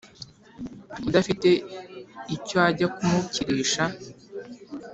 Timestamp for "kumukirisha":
2.95-3.83